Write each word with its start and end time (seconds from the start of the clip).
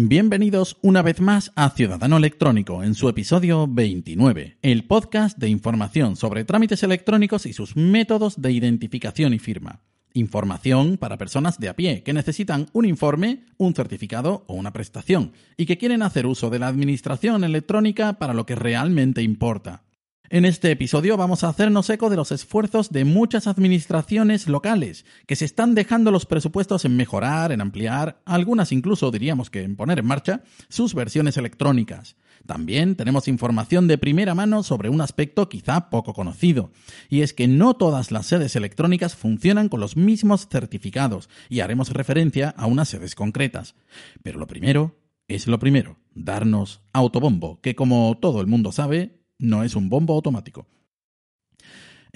Bienvenidos 0.00 0.76
una 0.80 1.02
vez 1.02 1.20
más 1.20 1.50
a 1.56 1.70
Ciudadano 1.70 2.18
Electrónico 2.18 2.84
en 2.84 2.94
su 2.94 3.08
episodio 3.08 3.66
29, 3.66 4.58
el 4.62 4.84
podcast 4.84 5.36
de 5.38 5.48
información 5.48 6.14
sobre 6.14 6.44
trámites 6.44 6.84
electrónicos 6.84 7.46
y 7.46 7.52
sus 7.52 7.74
métodos 7.74 8.40
de 8.40 8.52
identificación 8.52 9.34
y 9.34 9.40
firma. 9.40 9.80
Información 10.14 10.98
para 10.98 11.18
personas 11.18 11.58
de 11.58 11.68
a 11.68 11.74
pie 11.74 12.04
que 12.04 12.12
necesitan 12.12 12.68
un 12.72 12.84
informe, 12.84 13.46
un 13.56 13.74
certificado 13.74 14.44
o 14.46 14.54
una 14.54 14.72
prestación 14.72 15.32
y 15.56 15.66
que 15.66 15.78
quieren 15.78 16.02
hacer 16.02 16.26
uso 16.26 16.48
de 16.48 16.60
la 16.60 16.68
administración 16.68 17.42
electrónica 17.42 18.20
para 18.20 18.34
lo 18.34 18.46
que 18.46 18.54
realmente 18.54 19.22
importa. 19.22 19.82
En 20.30 20.44
este 20.44 20.70
episodio 20.70 21.16
vamos 21.16 21.42
a 21.42 21.48
hacernos 21.48 21.88
eco 21.88 22.10
de 22.10 22.16
los 22.16 22.32
esfuerzos 22.32 22.90
de 22.90 23.06
muchas 23.06 23.46
administraciones 23.46 24.46
locales 24.46 25.06
que 25.26 25.36
se 25.36 25.46
están 25.46 25.74
dejando 25.74 26.10
los 26.10 26.26
presupuestos 26.26 26.84
en 26.84 26.96
mejorar, 26.96 27.50
en 27.50 27.62
ampliar, 27.62 28.20
algunas 28.26 28.70
incluso 28.70 29.10
diríamos 29.10 29.48
que 29.48 29.62
en 29.62 29.74
poner 29.74 30.00
en 30.00 30.06
marcha 30.06 30.42
sus 30.68 30.92
versiones 30.92 31.38
electrónicas. 31.38 32.16
También 32.44 32.94
tenemos 32.94 33.26
información 33.26 33.88
de 33.88 33.96
primera 33.96 34.34
mano 34.34 34.62
sobre 34.62 34.90
un 34.90 35.00
aspecto 35.00 35.48
quizá 35.48 35.88
poco 35.88 36.12
conocido, 36.12 36.72
y 37.08 37.22
es 37.22 37.32
que 37.32 37.48
no 37.48 37.72
todas 37.72 38.12
las 38.12 38.26
sedes 38.26 38.54
electrónicas 38.54 39.16
funcionan 39.16 39.70
con 39.70 39.80
los 39.80 39.96
mismos 39.96 40.46
certificados, 40.46 41.30
y 41.48 41.60
haremos 41.60 41.88
referencia 41.88 42.50
a 42.50 42.66
unas 42.66 42.90
sedes 42.90 43.14
concretas. 43.14 43.76
Pero 44.22 44.38
lo 44.38 44.46
primero 44.46 44.94
es 45.26 45.46
lo 45.46 45.58
primero, 45.58 45.96
darnos 46.14 46.82
autobombo, 46.92 47.60
que 47.62 47.74
como 47.74 48.18
todo 48.20 48.42
el 48.42 48.46
mundo 48.46 48.72
sabe, 48.72 49.17
no 49.38 49.62
es 49.62 49.76
un 49.76 49.88
bombo 49.88 50.14
automático. 50.14 50.66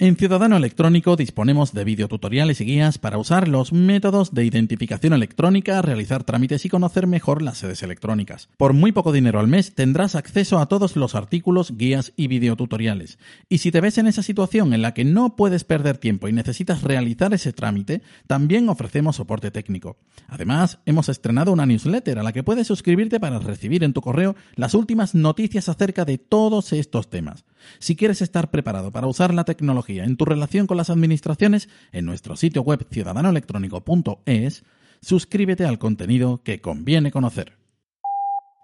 En 0.03 0.17
Ciudadano 0.17 0.57
Electrónico 0.57 1.15
disponemos 1.15 1.71
de 1.71 1.85
videotutoriales 1.85 2.59
y 2.59 2.65
guías 2.65 2.97
para 2.97 3.17
usar 3.17 3.47
los 3.47 3.71
métodos 3.71 4.33
de 4.33 4.43
identificación 4.43 5.13
electrónica, 5.13 5.81
realizar 5.81 6.25
trámites 6.25 6.65
y 6.65 6.69
conocer 6.69 7.07
mejor 7.07 7.41
las 7.41 7.59
sedes 7.59 7.83
electrónicas. 7.83 8.49
Por 8.57 8.73
muy 8.73 8.91
poco 8.91 9.13
dinero 9.13 9.39
al 9.39 9.47
mes 9.47 9.75
tendrás 9.75 10.15
acceso 10.15 10.59
a 10.59 10.65
todos 10.65 10.97
los 10.97 11.15
artículos, 11.15 11.77
guías 11.77 12.11
y 12.17 12.27
videotutoriales. 12.27 13.17
Y 13.47 13.59
si 13.59 13.71
te 13.71 13.79
ves 13.79 13.97
en 13.97 14.07
esa 14.07 14.23
situación 14.23 14.73
en 14.73 14.81
la 14.81 14.93
que 14.93 15.05
no 15.05 15.37
puedes 15.37 15.63
perder 15.63 15.97
tiempo 15.97 16.27
y 16.27 16.33
necesitas 16.33 16.83
realizar 16.83 17.33
ese 17.33 17.53
trámite, 17.53 18.01
también 18.27 18.67
ofrecemos 18.67 19.15
soporte 19.15 19.51
técnico. 19.51 19.95
Además, 20.27 20.79
hemos 20.85 21.07
estrenado 21.07 21.53
una 21.53 21.65
newsletter 21.65 22.19
a 22.19 22.23
la 22.23 22.33
que 22.33 22.43
puedes 22.43 22.67
suscribirte 22.67 23.21
para 23.21 23.39
recibir 23.39 23.85
en 23.85 23.93
tu 23.93 24.01
correo 24.01 24.35
las 24.55 24.73
últimas 24.73 25.15
noticias 25.15 25.69
acerca 25.69 26.03
de 26.03 26.17
todos 26.17 26.73
estos 26.73 27.09
temas. 27.09 27.45
Si 27.79 27.95
quieres 27.95 28.21
estar 28.21 28.51
preparado 28.51 28.91
para 28.91 29.07
usar 29.07 29.33
la 29.33 29.43
tecnología 29.43 30.03
en 30.03 30.17
tu 30.17 30.25
relación 30.25 30.67
con 30.67 30.77
las 30.77 30.89
administraciones, 30.89 31.69
en 31.91 32.05
nuestro 32.05 32.35
sitio 32.35 32.61
web 32.61 32.87
ciudadanoelectrónico.es, 32.89 34.63
suscríbete 35.01 35.65
al 35.65 35.79
contenido 35.79 36.41
que 36.43 36.61
conviene 36.61 37.11
conocer. 37.11 37.57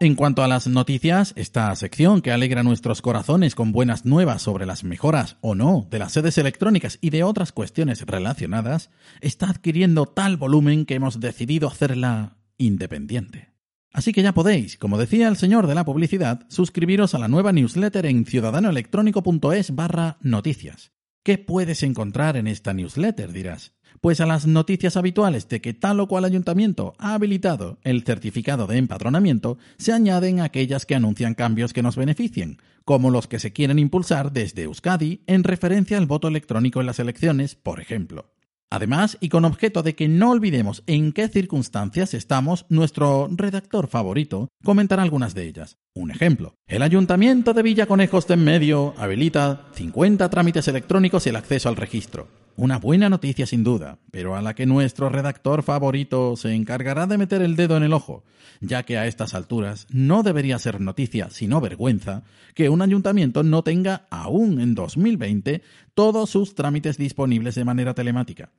En 0.02 0.16
cuanto 0.16 0.44
a 0.44 0.48
las 0.48 0.66
noticias, 0.66 1.34
esta 1.36 1.76
sección 1.76 2.22
que 2.22 2.32
alegra 2.32 2.64
nuestros 2.64 3.02
corazones 3.02 3.54
con 3.54 3.74
buenas 3.74 4.06
nuevas 4.06 4.42
sobre 4.42 4.66
las 4.66 4.86
mejoras 4.86 5.36
o 5.42 5.56
no 5.56 5.86
de 5.92 6.00
las 6.00 6.14
sedes 6.14 6.38
electrónicas 6.38 7.00
y 7.02 7.10
de 7.10 7.24
otras 7.24 7.52
cuestiones 7.52 8.06
relacionadas, 8.06 8.92
está 9.20 9.50
adquiriendo 9.50 10.06
tal 10.06 10.38
volumen 10.38 10.86
que 10.86 10.96
hemos 10.96 11.20
decidido 11.20 11.68
hacerla 11.68 12.38
independiente. 12.58 13.49
Así 13.92 14.14
que 14.14 14.22
ya 14.22 14.34
podéis, 14.34 14.78
como 14.78 14.98
decía 14.98 15.28
el 15.28 15.38
señor 15.38 15.68
de 15.68 15.76
la 15.76 15.86
publicidad, 15.86 16.46
suscribiros 16.48 17.16
a 17.16 17.20
la 17.20 17.28
nueva 17.28 17.52
newsletter 17.52 18.06
en 18.06 18.26
ciudadanoelectrónico.es 18.26 19.76
barra 19.76 20.18
noticias. 20.22 20.92
¿Qué 21.24 21.38
puedes 21.38 21.84
encontrar 21.84 22.38
en 22.38 22.48
esta 22.48 22.74
newsletter? 22.74 23.34
dirás. 23.34 23.74
Pues 24.02 24.22
a 24.22 24.26
las 24.26 24.48
noticias 24.48 24.96
habituales 24.96 25.50
de 25.50 25.60
que 25.60 25.74
tal 25.74 26.00
o 26.00 26.08
cual 26.08 26.24
ayuntamiento 26.24 26.94
ha 27.00 27.16
habilitado 27.16 27.80
el 27.84 28.04
certificado 28.04 28.68
de 28.68 28.78
empadronamiento 28.78 29.58
se 29.78 29.92
añaden 29.92 30.40
aquellas 30.40 30.86
que 30.86 30.96
anuncian 30.96 31.34
cambios 31.34 31.74
que 31.74 31.84
nos 31.84 31.98
beneficien, 31.98 32.62
como 32.86 33.10
los 33.10 33.28
que 33.28 33.40
se 33.40 33.52
quieren 33.52 33.80
impulsar 33.80 34.32
desde 34.32 34.64
Euskadi 34.64 35.24
en 35.28 35.44
referencia 35.44 35.98
al 35.98 36.06
voto 36.06 36.28
electrónico 36.28 36.80
en 36.80 36.86
las 36.86 37.00
elecciones, 37.00 37.56
por 37.56 37.82
ejemplo. 37.82 38.32
Además, 38.72 39.18
y 39.20 39.30
con 39.30 39.46
objeto 39.46 39.82
de 39.82 39.96
que 39.96 40.08
no 40.08 40.32
olvidemos 40.32 40.84
en 40.86 41.12
qué 41.12 41.28
circunstancias 41.28 42.14
estamos, 42.14 42.66
nuestro 42.70 43.28
redactor 43.32 43.88
favorito 43.88 44.50
comentará 44.64 45.02
algunas 45.02 45.34
de 45.34 45.48
ellas. 45.48 45.78
Un 45.96 46.12
ejemplo. 46.12 46.54
El 46.68 46.84
Ayuntamiento 46.84 47.54
de 47.54 47.64
Villaconejos 47.64 48.28
de 48.28 48.36
en 48.36 48.44
Medio 48.44 48.94
habilita 48.98 49.68
50 49.74 50.30
trámites 50.30 50.68
electrónicos 50.68 51.26
y 51.26 51.30
el 51.30 51.36
acceso 51.36 51.68
al 51.68 51.78
registro. 51.78 52.28
Una 52.62 52.78
buena 52.78 53.08
noticia 53.08 53.46
sin 53.46 53.64
duda, 53.64 54.00
pero 54.12 54.36
a 54.36 54.42
la 54.42 54.54
que 54.54 54.66
nuestro 54.66 55.08
redactor 55.08 55.64
favorito 55.64 56.36
se 56.36 56.54
encargará 56.54 57.08
de 57.08 57.18
meter 57.18 57.42
el 57.42 57.56
dedo 57.56 57.78
en 57.78 57.84
el 57.84 57.94
ojo, 57.94 58.26
ya 58.60 58.84
que 58.84 58.98
a 58.98 59.08
estas 59.08 59.34
alturas 59.34 59.88
no 59.92 60.24
debería 60.24 60.60
ser 60.60 60.82
noticia, 60.82 61.30
sino 61.30 61.62
vergüenza, 61.62 62.24
que 62.56 62.68
un 62.68 62.82
ayuntamiento 62.82 63.44
no 63.44 63.64
tenga 63.64 64.08
aún 64.10 64.60
en 64.60 64.76
2020 64.76 65.62
todos 65.94 66.32
sus 66.32 66.54
trámites 66.54 66.98
disponibles 66.98 67.56
de 67.56 67.64
manera 67.64 67.94
telemática. 67.94 68.52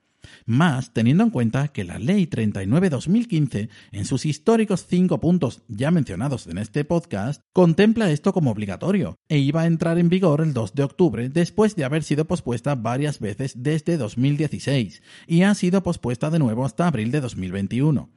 Más 0.46 0.92
teniendo 0.92 1.24
en 1.24 1.30
cuenta 1.30 1.68
que 1.68 1.84
la 1.84 1.98
Ley 1.98 2.26
39-2015, 2.26 3.68
en 3.92 4.04
sus 4.04 4.26
históricos 4.26 4.86
cinco 4.88 5.20
puntos 5.20 5.62
ya 5.68 5.90
mencionados 5.90 6.46
en 6.46 6.58
este 6.58 6.84
podcast, 6.84 7.40
contempla 7.52 8.10
esto 8.10 8.32
como 8.32 8.50
obligatorio 8.50 9.16
e 9.28 9.38
iba 9.38 9.62
a 9.62 9.66
entrar 9.66 9.98
en 9.98 10.08
vigor 10.08 10.40
el 10.40 10.52
2 10.52 10.74
de 10.74 10.82
octubre 10.84 11.28
después 11.28 11.76
de 11.76 11.84
haber 11.84 12.02
sido 12.02 12.26
pospuesta 12.26 12.74
varias 12.74 13.20
veces 13.20 13.54
desde 13.62 13.96
2016 13.96 15.02
y 15.26 15.42
ha 15.42 15.54
sido 15.54 15.82
pospuesta 15.82 16.30
de 16.30 16.38
nuevo 16.38 16.64
hasta 16.64 16.86
abril 16.86 17.10
de 17.10 17.20
2021. 17.20 18.10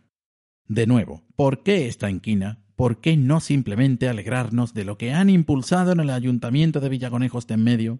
De 0.67 0.87
nuevo, 0.87 1.23
¿por 1.35 1.63
qué 1.63 1.87
esta 1.87 2.09
inquina? 2.09 2.63
¿Por 2.75 3.01
qué 3.01 3.17
no 3.17 3.39
simplemente 3.39 4.09
alegrarnos 4.09 4.73
de 4.73 4.85
lo 4.85 4.97
que 4.97 5.13
han 5.13 5.29
impulsado 5.29 5.91
en 5.91 5.99
el 5.99 6.09
Ayuntamiento 6.09 6.79
de 6.79 6.89
Villaconejos 6.89 7.45
de 7.47 7.53
en 7.53 7.63
medio? 7.63 7.99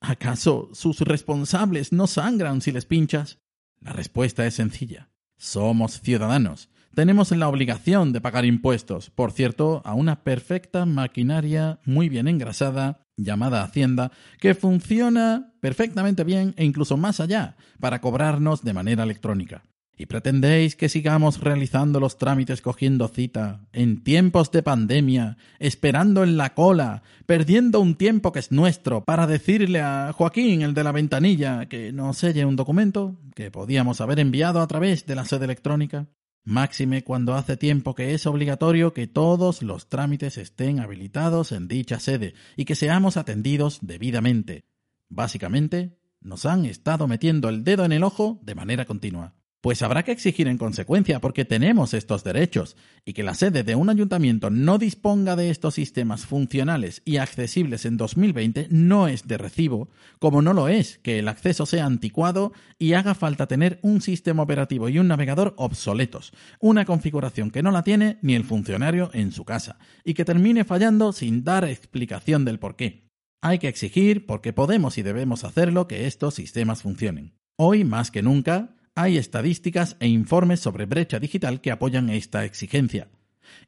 ¿Acaso 0.00 0.70
sus 0.72 1.00
responsables 1.00 1.92
no 1.92 2.06
sangran 2.06 2.62
si 2.62 2.72
les 2.72 2.86
pinchas? 2.86 3.38
La 3.80 3.92
respuesta 3.92 4.46
es 4.46 4.54
sencilla. 4.54 5.10
Somos 5.36 6.00
ciudadanos. 6.00 6.70
Tenemos 6.94 7.30
la 7.30 7.48
obligación 7.48 8.12
de 8.12 8.20
pagar 8.20 8.44
impuestos, 8.44 9.10
por 9.10 9.30
cierto, 9.30 9.80
a 9.84 9.94
una 9.94 10.24
perfecta 10.24 10.86
maquinaria 10.86 11.78
muy 11.84 12.08
bien 12.08 12.26
engrasada 12.28 13.06
llamada 13.16 13.62
Hacienda, 13.62 14.10
que 14.40 14.54
funciona 14.54 15.52
perfectamente 15.60 16.24
bien 16.24 16.54
e 16.56 16.64
incluso 16.64 16.96
más 16.96 17.20
allá, 17.20 17.56
para 17.78 18.00
cobrarnos 18.00 18.62
de 18.62 18.72
manera 18.72 19.04
electrónica. 19.04 19.62
¿Y 20.00 20.06
pretendéis 20.06 20.76
que 20.76 20.88
sigamos 20.88 21.40
realizando 21.40 22.00
los 22.00 22.16
trámites 22.16 22.62
cogiendo 22.62 23.06
cita, 23.08 23.66
en 23.74 24.02
tiempos 24.02 24.50
de 24.50 24.62
pandemia, 24.62 25.36
esperando 25.58 26.24
en 26.24 26.38
la 26.38 26.54
cola, 26.54 27.02
perdiendo 27.26 27.80
un 27.80 27.96
tiempo 27.96 28.32
que 28.32 28.38
es 28.38 28.50
nuestro 28.50 29.04
para 29.04 29.26
decirle 29.26 29.82
a 29.82 30.14
Joaquín, 30.14 30.62
el 30.62 30.72
de 30.72 30.84
la 30.84 30.92
ventanilla, 30.92 31.66
que 31.66 31.92
nos 31.92 32.16
selle 32.16 32.46
un 32.46 32.56
documento 32.56 33.18
que 33.34 33.50
podíamos 33.50 34.00
haber 34.00 34.20
enviado 34.20 34.62
a 34.62 34.66
través 34.66 35.04
de 35.04 35.16
la 35.16 35.26
sede 35.26 35.44
electrónica? 35.44 36.06
Máxime 36.44 37.04
cuando 37.04 37.34
hace 37.34 37.58
tiempo 37.58 37.94
que 37.94 38.14
es 38.14 38.26
obligatorio 38.26 38.94
que 38.94 39.06
todos 39.06 39.60
los 39.60 39.90
trámites 39.90 40.38
estén 40.38 40.80
habilitados 40.80 41.52
en 41.52 41.68
dicha 41.68 42.00
sede 42.00 42.32
y 42.56 42.64
que 42.64 42.74
seamos 42.74 43.18
atendidos 43.18 43.80
debidamente. 43.82 44.64
Básicamente, 45.10 45.98
nos 46.22 46.46
han 46.46 46.64
estado 46.64 47.06
metiendo 47.06 47.50
el 47.50 47.64
dedo 47.64 47.84
en 47.84 47.92
el 47.92 48.02
ojo 48.02 48.40
de 48.42 48.54
manera 48.54 48.86
continua. 48.86 49.34
Pues 49.62 49.82
habrá 49.82 50.04
que 50.04 50.12
exigir 50.12 50.48
en 50.48 50.56
consecuencia 50.56 51.20
porque 51.20 51.44
tenemos 51.44 51.92
estos 51.92 52.24
derechos 52.24 52.76
y 53.04 53.12
que 53.12 53.22
la 53.22 53.34
sede 53.34 53.62
de 53.62 53.74
un 53.74 53.90
ayuntamiento 53.90 54.48
no 54.48 54.78
disponga 54.78 55.36
de 55.36 55.50
estos 55.50 55.74
sistemas 55.74 56.24
funcionales 56.24 57.02
y 57.04 57.18
accesibles 57.18 57.84
en 57.84 57.98
2020 57.98 58.68
no 58.70 59.06
es 59.06 59.28
de 59.28 59.36
recibo, 59.36 59.90
como 60.18 60.40
no 60.40 60.54
lo 60.54 60.68
es 60.68 60.96
que 60.98 61.18
el 61.18 61.28
acceso 61.28 61.66
sea 61.66 61.84
anticuado 61.84 62.54
y 62.78 62.94
haga 62.94 63.14
falta 63.14 63.48
tener 63.48 63.78
un 63.82 64.00
sistema 64.00 64.42
operativo 64.42 64.88
y 64.88 64.98
un 64.98 65.08
navegador 65.08 65.52
obsoletos, 65.58 66.32
una 66.58 66.86
configuración 66.86 67.50
que 67.50 67.62
no 67.62 67.70
la 67.70 67.84
tiene 67.84 68.18
ni 68.22 68.34
el 68.36 68.44
funcionario 68.44 69.10
en 69.12 69.30
su 69.30 69.44
casa 69.44 69.78
y 70.04 70.14
que 70.14 70.24
termine 70.24 70.64
fallando 70.64 71.12
sin 71.12 71.44
dar 71.44 71.66
explicación 71.66 72.46
del 72.46 72.58
por 72.58 72.76
qué. 72.76 73.10
Hay 73.42 73.58
que 73.58 73.68
exigir 73.68 74.24
porque 74.24 74.54
podemos 74.54 74.96
y 74.96 75.02
debemos 75.02 75.44
hacerlo 75.44 75.86
que 75.86 76.06
estos 76.06 76.34
sistemas 76.34 76.80
funcionen. 76.80 77.34
Hoy 77.56 77.84
más 77.84 78.10
que 78.10 78.22
nunca, 78.22 78.76
hay 78.94 79.18
estadísticas 79.18 79.96
e 80.00 80.08
informes 80.08 80.60
sobre 80.60 80.86
brecha 80.86 81.18
digital 81.18 81.60
que 81.60 81.70
apoyan 81.70 82.10
esta 82.10 82.44
exigencia. 82.44 83.08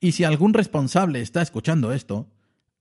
Y 0.00 0.12
si 0.12 0.24
algún 0.24 0.54
responsable 0.54 1.20
está 1.20 1.42
escuchando 1.42 1.92
esto, 1.92 2.30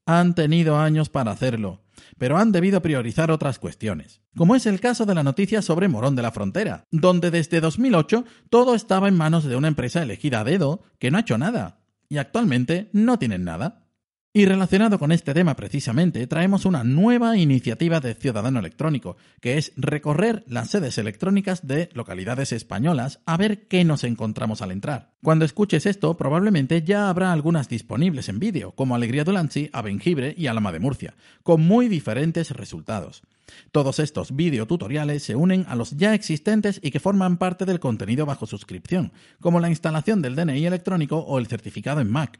han 0.05 0.35
tenido 0.35 0.77
años 0.77 1.09
para 1.09 1.31
hacerlo, 1.31 1.81
pero 2.17 2.37
han 2.37 2.51
debido 2.51 2.81
priorizar 2.81 3.31
otras 3.31 3.59
cuestiones, 3.59 4.21
como 4.35 4.55
es 4.55 4.65
el 4.65 4.79
caso 4.79 5.05
de 5.05 5.15
la 5.15 5.23
noticia 5.23 5.61
sobre 5.61 5.87
Morón 5.87 6.15
de 6.15 6.21
la 6.21 6.31
Frontera, 6.31 6.85
donde 6.91 7.31
desde 7.31 7.61
2008 7.61 8.25
todo 8.49 8.75
estaba 8.75 9.07
en 9.07 9.17
manos 9.17 9.43
de 9.43 9.55
una 9.55 9.67
empresa 9.67 10.01
elegida 10.01 10.41
a 10.41 10.43
dedo 10.43 10.83
que 10.99 11.11
no 11.11 11.17
ha 11.17 11.21
hecho 11.21 11.37
nada, 11.37 11.79
y 12.09 12.17
actualmente 12.17 12.89
no 12.93 13.19
tienen 13.19 13.43
nada. 13.43 13.87
Y 14.33 14.45
relacionado 14.45 14.97
con 14.97 15.11
este 15.11 15.33
tema 15.33 15.57
precisamente, 15.57 16.25
traemos 16.25 16.63
una 16.63 16.85
nueva 16.85 17.35
iniciativa 17.35 17.99
de 17.99 18.13
Ciudadano 18.13 18.59
Electrónico, 18.59 19.17
que 19.41 19.57
es 19.57 19.73
recorrer 19.75 20.45
las 20.47 20.69
sedes 20.69 20.97
electrónicas 20.97 21.67
de 21.67 21.89
localidades 21.91 22.53
españolas 22.53 23.19
a 23.25 23.35
ver 23.35 23.67
qué 23.67 23.83
nos 23.83 24.05
encontramos 24.05 24.61
al 24.61 24.71
entrar. 24.71 25.11
Cuando 25.21 25.43
escuches 25.43 25.85
esto, 25.85 26.15
probablemente 26.15 26.81
ya 26.81 27.09
habrá 27.09 27.33
algunas 27.33 27.67
disponibles 27.67 28.29
en 28.29 28.39
vídeo, 28.39 28.71
como 28.71 28.95
Alegría 28.95 29.25
de 29.25 29.33
Lanzi, 29.33 29.69
Abengibre 29.73 30.33
y 30.37 30.47
Alama 30.47 30.71
de 30.71 30.79
Murcia, 30.79 31.13
con 31.43 31.59
muy 31.67 31.89
diferentes 31.89 32.51
resultados. 32.51 33.23
Todos 33.73 33.99
estos 33.99 34.33
videotutoriales 34.33 35.23
se 35.23 35.35
unen 35.35 35.65
a 35.67 35.75
los 35.75 35.97
ya 35.97 36.13
existentes 36.13 36.79
y 36.81 36.91
que 36.91 37.01
forman 37.01 37.35
parte 37.35 37.65
del 37.65 37.81
contenido 37.81 38.25
bajo 38.25 38.45
suscripción, 38.45 39.11
como 39.41 39.59
la 39.59 39.67
instalación 39.67 40.21
del 40.21 40.37
DNI 40.37 40.65
electrónico 40.67 41.17
o 41.17 41.37
el 41.37 41.47
certificado 41.47 41.99
en 41.99 42.09
Mac. 42.09 42.39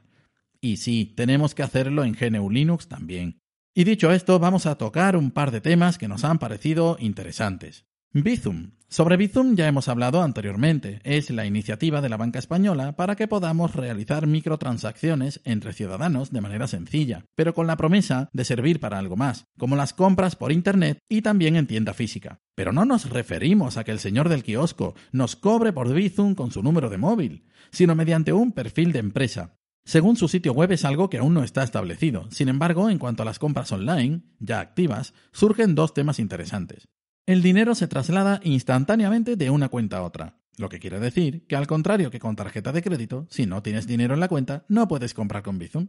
Y 0.61 0.77
sí, 0.77 1.11
tenemos 1.17 1.55
que 1.55 1.63
hacerlo 1.63 2.03
en 2.03 2.13
GNU 2.13 2.49
Linux 2.51 2.87
también. 2.87 3.39
Y 3.73 3.83
dicho 3.83 4.11
esto, 4.11 4.37
vamos 4.37 4.67
a 4.67 4.75
tocar 4.75 5.17
un 5.17 5.31
par 5.31 5.49
de 5.49 5.59
temas 5.59 5.97
que 5.97 6.07
nos 6.07 6.23
han 6.23 6.37
parecido 6.37 6.97
interesantes. 6.99 7.85
Bizum. 8.13 8.71
Sobre 8.89 9.15
Bizum 9.15 9.55
ya 9.55 9.69
hemos 9.69 9.87
hablado 9.87 10.21
anteriormente. 10.21 10.99
Es 11.05 11.29
la 11.29 11.45
iniciativa 11.45 12.01
de 12.01 12.09
la 12.09 12.17
banca 12.17 12.39
española 12.39 12.97
para 12.97 13.15
que 13.15 13.29
podamos 13.29 13.73
realizar 13.73 14.27
microtransacciones 14.27 15.39
entre 15.45 15.71
ciudadanos 15.71 16.31
de 16.31 16.41
manera 16.41 16.67
sencilla, 16.67 17.23
pero 17.35 17.53
con 17.53 17.67
la 17.67 17.77
promesa 17.77 18.29
de 18.33 18.43
servir 18.43 18.81
para 18.81 18.99
algo 18.99 19.15
más, 19.15 19.45
como 19.57 19.77
las 19.77 19.93
compras 19.93 20.35
por 20.35 20.51
Internet 20.51 20.99
y 21.07 21.21
también 21.21 21.55
en 21.55 21.67
tienda 21.67 21.93
física. 21.93 22.41
Pero 22.53 22.73
no 22.73 22.83
nos 22.83 23.09
referimos 23.09 23.77
a 23.77 23.85
que 23.85 23.91
el 23.91 23.99
señor 23.99 24.27
del 24.27 24.43
kiosco 24.43 24.93
nos 25.13 25.37
cobre 25.37 25.71
por 25.71 25.91
Bizum 25.91 26.35
con 26.35 26.51
su 26.51 26.61
número 26.61 26.89
de 26.89 26.97
móvil, 26.97 27.45
sino 27.71 27.95
mediante 27.95 28.33
un 28.33 28.51
perfil 28.51 28.91
de 28.91 28.99
empresa, 28.99 29.55
según 29.83 30.15
su 30.15 30.27
sitio 30.27 30.53
web 30.53 30.71
es 30.71 30.85
algo 30.85 31.09
que 31.09 31.17
aún 31.17 31.33
no 31.33 31.43
está 31.43 31.63
establecido. 31.63 32.27
Sin 32.31 32.49
embargo, 32.49 32.89
en 32.89 32.99
cuanto 32.99 33.23
a 33.23 33.25
las 33.25 33.39
compras 33.39 33.71
online, 33.71 34.21
ya 34.39 34.59
activas, 34.59 35.13
surgen 35.31 35.75
dos 35.75 35.93
temas 35.93 36.19
interesantes. 36.19 36.87
El 37.25 37.41
dinero 37.41 37.75
se 37.75 37.87
traslada 37.87 38.39
instantáneamente 38.43 39.35
de 39.35 39.49
una 39.49 39.69
cuenta 39.69 39.97
a 39.97 40.03
otra, 40.03 40.41
lo 40.57 40.69
que 40.69 40.79
quiere 40.79 40.99
decir 40.99 41.45
que 41.47 41.55
al 41.55 41.67
contrario 41.67 42.11
que 42.11 42.19
con 42.19 42.35
tarjeta 42.35 42.71
de 42.71 42.81
crédito, 42.81 43.27
si 43.29 43.45
no 43.45 43.63
tienes 43.63 43.87
dinero 43.87 44.13
en 44.13 44.19
la 44.19 44.27
cuenta, 44.27 44.65
no 44.67 44.87
puedes 44.87 45.13
comprar 45.13 45.43
con 45.43 45.57
Bizum. 45.57 45.87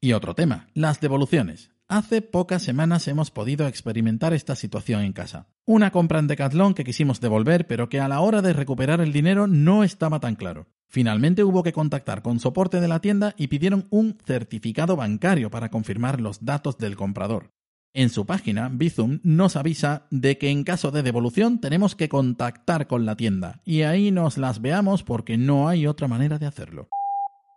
Y 0.00 0.12
otro 0.12 0.34
tema, 0.34 0.68
las 0.74 1.00
devoluciones. 1.00 1.70
Hace 1.88 2.22
pocas 2.22 2.62
semanas 2.62 3.08
hemos 3.08 3.30
podido 3.30 3.66
experimentar 3.66 4.32
esta 4.32 4.56
situación 4.56 5.02
en 5.02 5.12
casa. 5.12 5.48
Una 5.66 5.90
compra 5.90 6.18
en 6.18 6.26
Decathlon 6.26 6.74
que 6.74 6.84
quisimos 6.84 7.20
devolver, 7.20 7.66
pero 7.66 7.88
que 7.88 8.00
a 8.00 8.08
la 8.08 8.20
hora 8.20 8.40
de 8.40 8.52
recuperar 8.52 9.00
el 9.00 9.12
dinero 9.12 9.46
no 9.46 9.84
estaba 9.84 10.20
tan 10.20 10.34
claro. 10.34 10.66
Finalmente 10.94 11.42
hubo 11.42 11.64
que 11.64 11.72
contactar 11.72 12.22
con 12.22 12.38
soporte 12.38 12.80
de 12.80 12.86
la 12.86 13.00
tienda 13.00 13.34
y 13.36 13.48
pidieron 13.48 13.88
un 13.90 14.16
certificado 14.24 14.94
bancario 14.94 15.50
para 15.50 15.68
confirmar 15.68 16.20
los 16.20 16.44
datos 16.44 16.78
del 16.78 16.94
comprador. 16.94 17.50
En 17.94 18.10
su 18.10 18.26
página, 18.26 18.68
Bizum 18.68 19.18
nos 19.24 19.56
avisa 19.56 20.06
de 20.12 20.38
que 20.38 20.50
en 20.50 20.62
caso 20.62 20.92
de 20.92 21.02
devolución 21.02 21.60
tenemos 21.60 21.96
que 21.96 22.08
contactar 22.08 22.86
con 22.86 23.06
la 23.06 23.16
tienda 23.16 23.60
y 23.64 23.82
ahí 23.82 24.12
nos 24.12 24.38
las 24.38 24.60
veamos 24.60 25.02
porque 25.02 25.36
no 25.36 25.68
hay 25.68 25.88
otra 25.88 26.06
manera 26.06 26.38
de 26.38 26.46
hacerlo. 26.46 26.88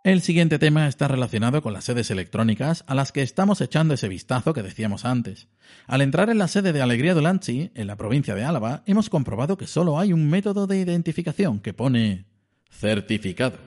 El 0.03 0.21
siguiente 0.21 0.57
tema 0.57 0.87
está 0.87 1.07
relacionado 1.07 1.61
con 1.61 1.73
las 1.73 1.83
sedes 1.83 2.09
electrónicas 2.09 2.85
a 2.87 2.95
las 2.95 3.11
que 3.11 3.21
estamos 3.21 3.61
echando 3.61 3.93
ese 3.93 4.07
vistazo 4.07 4.55
que 4.55 4.63
decíamos 4.63 5.05
antes. 5.05 5.47
Al 5.85 6.01
entrar 6.01 6.31
en 6.31 6.39
la 6.39 6.47
sede 6.47 6.73
de 6.73 6.81
Alegría 6.81 7.13
Dolanchi, 7.13 7.69
en 7.75 7.85
la 7.85 7.97
provincia 7.97 8.33
de 8.33 8.45
Álava, 8.45 8.81
hemos 8.87 9.11
comprobado 9.11 9.57
que 9.57 9.67
solo 9.67 9.99
hay 9.99 10.11
un 10.11 10.27
método 10.27 10.65
de 10.65 10.79
identificación 10.79 11.59
que 11.59 11.75
pone 11.75 12.25
Certificado. 12.69 13.57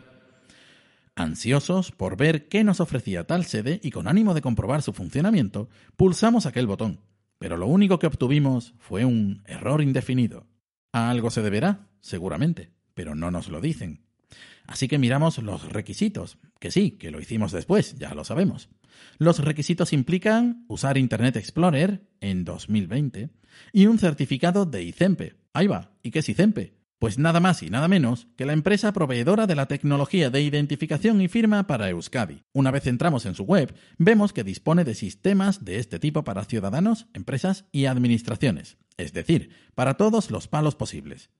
Ansiosos 1.15 1.93
por 1.93 2.17
ver 2.17 2.49
qué 2.49 2.65
nos 2.65 2.81
ofrecía 2.81 3.25
tal 3.25 3.45
sede 3.45 3.81
y 3.83 3.91
con 3.91 4.09
ánimo 4.09 4.35
de 4.35 4.41
comprobar 4.41 4.83
su 4.83 4.93
funcionamiento, 4.93 5.69
pulsamos 5.97 6.47
aquel 6.47 6.67
botón, 6.67 7.01
pero 7.39 7.57
lo 7.57 7.67
único 7.67 7.99
que 7.99 8.07
obtuvimos 8.07 8.75
fue 8.79 9.05
un 9.05 9.43
error 9.47 9.83
indefinido. 9.83 10.47
A 10.93 11.11
algo 11.11 11.31
se 11.31 11.43
deberá, 11.43 11.89
seguramente, 12.01 12.71
pero 12.95 13.15
no 13.15 13.31
nos 13.31 13.49
lo 13.49 13.61
dicen. 13.61 14.05
Así 14.67 14.89
que 14.89 14.99
miramos 14.99 15.39
los 15.39 15.73
requisitos, 15.73 16.39
que 16.59 16.71
sí, 16.71 16.93
que 16.93 17.11
lo 17.11 17.21
hicimos 17.21 17.53
después, 17.53 17.97
ya 17.99 18.15
lo 18.15 18.25
sabemos. 18.25 18.69
Los 19.19 19.39
requisitos 19.41 19.93
implican 19.93 20.65
usar 20.69 20.97
Internet 20.97 21.37
Explorer 21.37 22.03
en 22.21 22.45
2020 22.45 23.31
y 23.73 23.87
un 23.87 23.99
certificado 23.99 24.67
de 24.67 24.85
ICEMPE. 24.85 25.35
Ahí 25.53 25.67
va, 25.67 25.93
¿y 26.03 26.11
qué 26.11 26.21
es 26.21 26.29
ICEMPE? 26.29 26.80
Pues 27.01 27.19
nada 27.19 27.41
más 27.41 27.63
y 27.63 27.71
nada 27.71 27.89
menos 27.89 28.29
que 28.37 28.45
la 28.45 28.53
empresa 28.53 28.93
proveedora 28.93 29.47
de 29.47 29.55
la 29.55 29.65
tecnología 29.65 30.29
de 30.29 30.43
identificación 30.43 31.23
y 31.23 31.29
firma 31.29 31.67
para 31.67 31.89
Euskadi. 31.89 32.43
Una 32.53 32.71
vez 32.71 32.87
entramos 32.87 33.25
en 33.25 33.35
su 33.35 33.45
web, 33.45 33.75
vemos 33.97 34.35
que 34.35 34.45
dispone 34.45 34.85
de 34.85 34.95
sistemas 34.95 35.65
de 35.65 35.79
este 35.79 35.99
tipo 35.99 36.25
para 36.25 36.45
ciudadanos, 36.45 37.07
empresas 37.15 37.65
y 37.73 37.87
administraciones, 37.87 38.77
es 38.99 39.15
decir, 39.15 39.49
para 39.75 39.95
todos 39.95 40.31
los 40.31 40.47
palos 40.47 40.75
posibles. 40.77 41.31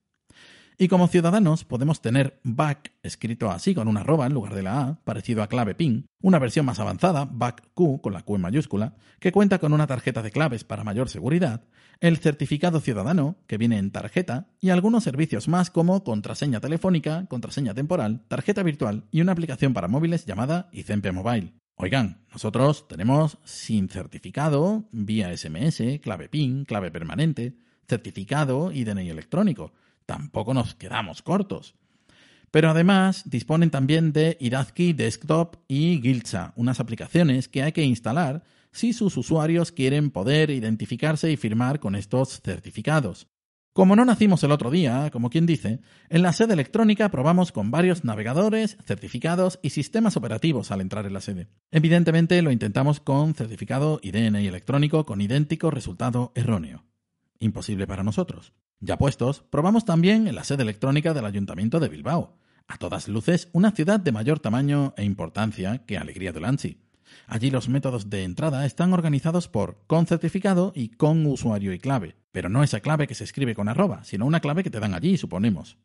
Y 0.83 0.89
como 0.89 1.09
ciudadanos 1.09 1.65
podemos 1.65 2.01
tener 2.01 2.41
BAC, 2.43 2.95
escrito 3.03 3.51
así 3.51 3.75
con 3.75 3.87
una 3.87 4.01
arroba 4.01 4.25
en 4.25 4.33
lugar 4.33 4.55
de 4.55 4.63
la 4.63 4.81
A, 4.81 5.05
parecido 5.05 5.43
a 5.43 5.47
clave 5.47 5.75
PIN, 5.75 6.07
una 6.23 6.39
versión 6.39 6.65
más 6.65 6.81
avanzada, 6.81 7.27
BAC-Q 7.31 8.01
con 8.01 8.15
la 8.15 8.23
Q 8.23 8.37
en 8.37 8.41
mayúscula, 8.41 8.95
que 9.19 9.31
cuenta 9.31 9.59
con 9.59 9.75
una 9.75 9.87
tarjeta 9.87 10.23
de 10.23 10.31
claves 10.31 10.65
para 10.65 10.83
mayor 10.83 11.11
seguridad, 11.11 11.67
el 12.01 12.17
certificado 12.17 12.81
ciudadano, 12.81 13.37
que 13.47 13.59
viene 13.59 13.77
en 13.77 13.91
tarjeta, 13.91 14.49
y 14.59 14.71
algunos 14.71 15.05
servicios 15.05 15.49
más 15.49 15.71
como 15.71 16.03
contraseña 16.03 16.61
telefónica, 16.61 17.27
contraseña 17.27 17.75
temporal, 17.75 18.25
tarjeta 18.29 18.63
virtual 18.63 19.05
y 19.11 19.21
una 19.21 19.33
aplicación 19.33 19.75
para 19.75 19.87
móviles 19.87 20.25
llamada 20.25 20.71
ICEMPE 20.73 21.13
Mobile. 21.13 21.53
Oigan, 21.77 22.25
nosotros 22.33 22.89
tenemos 22.89 23.37
sin 23.45 23.91
certificado, 23.91 24.89
vía 24.93 25.37
SMS, 25.37 26.01
clave 26.03 26.31
PIN, 26.31 26.65
clave 26.65 26.91
permanente, 26.91 27.55
certificado 27.87 28.73
y 28.73 28.85
DNI 28.85 29.11
electrónico 29.11 29.75
tampoco 30.11 30.55
nos 30.55 30.75
quedamos 30.75 31.23
cortos. 31.23 31.77
Pero 32.51 32.69
además 32.69 33.23
disponen 33.31 33.71
también 33.71 34.13
de 34.13 34.37
Irazki 34.41 34.93
Desktop 34.93 35.55
y 35.69 36.01
Gilcha, 36.03 36.53
unas 36.57 36.81
aplicaciones 36.81 37.47
que 37.47 37.63
hay 37.63 37.71
que 37.71 37.85
instalar 37.85 38.43
si 38.73 38.93
sus 38.93 39.17
usuarios 39.17 39.71
quieren 39.71 40.11
poder 40.11 40.51
identificarse 40.51 41.31
y 41.31 41.37
firmar 41.37 41.79
con 41.79 41.95
estos 41.95 42.41
certificados. 42.41 43.29
Como 43.73 43.95
no 43.95 44.05
nacimos 44.05 44.43
el 44.43 44.51
otro 44.51 44.73
día, 44.73 45.11
como 45.13 45.31
quien 45.31 45.47
dice, 45.47 45.79
en 46.09 46.23
la 46.23 46.33
sede 46.33 46.55
electrónica 46.55 47.09
probamos 47.13 47.53
con 47.53 47.71
varios 47.71 48.03
navegadores, 48.03 48.79
certificados 48.85 49.61
y 49.63 49.71
sistemas 49.71 50.17
operativos 50.17 50.73
al 50.73 50.81
entrar 50.81 51.07
en 51.07 51.13
la 51.13 51.21
sede. 51.21 51.47
Evidentemente 51.71 52.43
lo 52.43 52.51
intentamos 52.51 52.99
con 52.99 53.35
certificado 53.35 54.01
y 54.03 54.11
DNI 54.11 54.49
electrónico 54.49 55.07
con 55.07 55.21
idéntico 55.21 55.71
resultado 55.71 56.33
erróneo. 56.35 56.83
Imposible 57.39 57.87
para 57.87 58.03
nosotros. 58.03 58.53
Ya 58.83 58.97
puestos, 58.97 59.43
probamos 59.51 59.85
también 59.85 60.27
en 60.27 60.35
la 60.35 60.43
sede 60.43 60.63
electrónica 60.63 61.13
del 61.13 61.27
Ayuntamiento 61.27 61.81
de 61.81 61.91
Bilbao. 61.91 62.39
A 62.67 62.79
todas 62.79 63.09
luces, 63.09 63.51
una 63.53 63.73
ciudad 63.73 64.01
de 64.01 64.11
mayor 64.11 64.41
tamaño 64.41 64.95
e 64.97 65.05
importancia 65.05 65.85
que 65.85 65.99
Alegría 65.99 66.33
de 66.33 66.41
Lanzi. 66.41 66.79
Allí 67.27 67.51
los 67.51 67.69
métodos 67.69 68.09
de 68.09 68.25
entrada 68.25 68.65
están 68.65 68.95
organizados 68.95 69.49
por 69.49 69.85
con 69.87 70.07
certificado 70.07 70.73
y 70.75 70.89
con 70.89 71.27
usuario 71.27 71.75
y 71.75 71.79
clave, 71.79 72.17
pero 72.33 72.49
no 72.49 72.63
esa 72.63 72.81
clave 72.81 73.07
que 73.07 73.15
se 73.15 73.25
escribe 73.25 73.55
con 73.55 73.69
arroba, 73.69 74.03
sino 74.05 74.25
una 74.25 74.41
clave 74.41 74.65
que 74.65 74.71
te 74.71 74.81
dan 74.81 74.95
allí, 74.95 75.19
suponemos. 75.19 75.77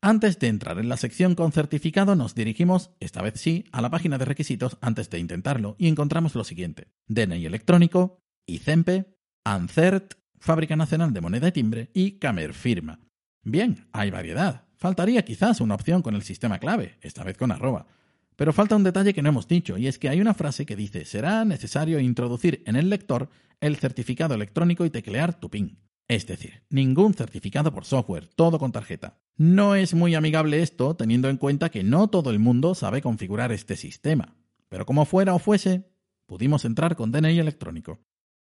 Antes 0.00 0.38
de 0.38 0.48
entrar 0.48 0.78
en 0.78 0.88
la 0.88 0.96
sección 0.96 1.34
con 1.34 1.52
certificado 1.52 2.16
nos 2.16 2.34
dirigimos, 2.34 2.92
esta 2.98 3.20
vez 3.20 3.34
sí, 3.38 3.66
a 3.72 3.82
la 3.82 3.90
página 3.90 4.16
de 4.16 4.24
requisitos 4.24 4.78
antes 4.80 5.10
de 5.10 5.18
intentarlo 5.18 5.76
y 5.78 5.88
encontramos 5.88 6.34
lo 6.34 6.44
siguiente. 6.44 6.88
DNI 7.08 7.44
electrónico, 7.44 8.22
ICEMPE, 8.46 9.18
ANCERT, 9.44 10.14
Fábrica 10.46 10.76
Nacional 10.76 11.12
de 11.12 11.20
Moneda 11.20 11.48
y 11.48 11.52
Timbre 11.52 11.90
y 11.92 12.12
Camer 12.20 12.54
Firma. 12.54 13.00
Bien, 13.42 13.88
hay 13.90 14.12
variedad. 14.12 14.62
Faltaría 14.76 15.24
quizás 15.24 15.60
una 15.60 15.74
opción 15.74 16.02
con 16.02 16.14
el 16.14 16.22
sistema 16.22 16.60
clave, 16.60 16.98
esta 17.00 17.24
vez 17.24 17.36
con 17.36 17.50
arroba. 17.50 17.88
Pero 18.36 18.52
falta 18.52 18.76
un 18.76 18.84
detalle 18.84 19.12
que 19.12 19.22
no 19.22 19.30
hemos 19.30 19.48
dicho, 19.48 19.76
y 19.76 19.88
es 19.88 19.98
que 19.98 20.08
hay 20.08 20.20
una 20.20 20.34
frase 20.34 20.64
que 20.64 20.76
dice 20.76 21.04
será 21.04 21.44
necesario 21.44 21.98
introducir 21.98 22.62
en 22.64 22.76
el 22.76 22.90
lector 22.90 23.28
el 23.60 23.74
certificado 23.74 24.34
electrónico 24.34 24.84
y 24.84 24.90
teclear 24.90 25.34
tu 25.34 25.50
PIN. 25.50 25.80
Es 26.06 26.28
decir, 26.28 26.62
ningún 26.70 27.14
certificado 27.14 27.74
por 27.74 27.84
software, 27.84 28.28
todo 28.28 28.60
con 28.60 28.70
tarjeta. 28.70 29.18
No 29.36 29.74
es 29.74 29.94
muy 29.94 30.14
amigable 30.14 30.62
esto 30.62 30.94
teniendo 30.94 31.28
en 31.28 31.38
cuenta 31.38 31.70
que 31.70 31.82
no 31.82 32.06
todo 32.06 32.30
el 32.30 32.38
mundo 32.38 32.76
sabe 32.76 33.02
configurar 33.02 33.50
este 33.50 33.74
sistema. 33.74 34.36
Pero 34.68 34.86
como 34.86 35.06
fuera 35.06 35.34
o 35.34 35.40
fuese, 35.40 35.90
pudimos 36.26 36.64
entrar 36.64 36.94
con 36.94 37.10
DNI 37.10 37.40
electrónico. 37.40 37.98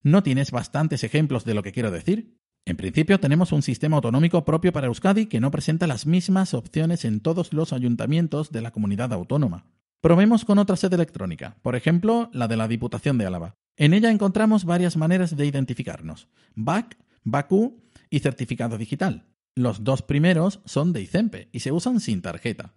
¿No 0.05 0.21
tienes 0.21 0.51
bastantes 0.51 1.05
ejemplos 1.05 1.45
de 1.45 1.53
lo 1.53 1.63
que 1.63 1.71
quiero 1.71 1.89
decir? 1.89 2.37
En 2.65 2.75
principio 2.75 3.21
tenemos 3.21 3.53
un 3.53 3.61
sistema 3.61 3.95
autonómico 3.95 4.43
propio 4.43 4.73
para 4.73 4.87
Euskadi 4.87 5.27
que 5.27 5.39
no 5.39 5.49
presenta 5.49 5.87
las 5.87 6.05
mismas 6.05 6.53
opciones 6.53 7.05
en 7.05 7.21
todos 7.21 7.53
los 7.53 7.71
ayuntamientos 7.71 8.51
de 8.51 8.61
la 8.61 8.71
comunidad 8.71 9.13
autónoma. 9.13 9.65
Probemos 10.01 10.43
con 10.43 10.59
otra 10.59 10.75
sede 10.75 10.95
electrónica, 10.95 11.55
por 11.61 11.77
ejemplo, 11.77 12.29
la 12.33 12.49
de 12.49 12.57
la 12.57 12.67
Diputación 12.67 13.17
de 13.17 13.25
Álava. 13.25 13.55
En 13.77 13.93
ella 13.93 14.11
encontramos 14.11 14.65
varias 14.65 14.97
maneras 14.97 15.37
de 15.37 15.45
identificarnos: 15.45 16.27
BAC, 16.53 16.97
BACU 17.23 17.81
y 18.09 18.19
certificado 18.19 18.77
digital. 18.77 19.25
Los 19.55 19.85
dos 19.85 20.01
primeros 20.01 20.59
son 20.65 20.91
de 20.91 21.01
ICEMPE 21.01 21.47
y 21.53 21.61
se 21.61 21.71
usan 21.71 22.01
sin 22.01 22.21
tarjeta. 22.21 22.73